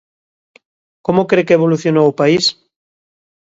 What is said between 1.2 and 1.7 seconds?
cre que